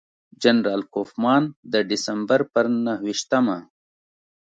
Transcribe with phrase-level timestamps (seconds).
[0.41, 3.57] جنرال کوفمان د ډسمبر پر نهه ویشتمه.